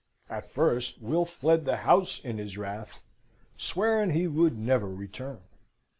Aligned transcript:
At 0.31 0.49
first, 0.49 0.99
Will 0.99 1.25
fled 1.25 1.63
the 1.65 1.77
house, 1.85 2.19
in 2.19 2.39
his 2.39 2.57
wrath, 2.57 3.05
swearing 3.55 4.09
he 4.13 4.25
would 4.27 4.57
never 4.57 4.87
return. 4.89 5.41